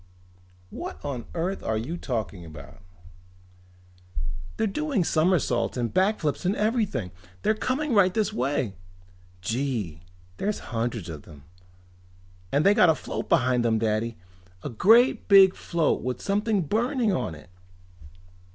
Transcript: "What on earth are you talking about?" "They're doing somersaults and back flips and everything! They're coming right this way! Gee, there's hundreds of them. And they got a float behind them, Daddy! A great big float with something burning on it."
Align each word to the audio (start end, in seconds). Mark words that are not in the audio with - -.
"What 0.71 0.99
on 1.05 1.27
earth 1.35 1.61
are 1.61 1.77
you 1.77 1.95
talking 1.95 2.43
about?" 2.43 2.81
"They're 4.57 4.65
doing 4.65 5.03
somersaults 5.03 5.77
and 5.77 5.93
back 5.93 6.21
flips 6.21 6.43
and 6.43 6.55
everything! 6.55 7.11
They're 7.43 7.53
coming 7.53 7.93
right 7.93 8.11
this 8.11 8.33
way! 8.33 8.73
Gee, 9.41 10.01
there's 10.37 10.57
hundreds 10.73 11.07
of 11.07 11.21
them. 11.21 11.43
And 12.51 12.65
they 12.65 12.73
got 12.73 12.89
a 12.89 12.95
float 12.95 13.29
behind 13.29 13.63
them, 13.63 13.77
Daddy! 13.77 14.17
A 14.63 14.69
great 14.71 15.27
big 15.27 15.55
float 15.55 16.01
with 16.01 16.19
something 16.19 16.63
burning 16.63 17.11
on 17.13 17.35
it." 17.35 17.51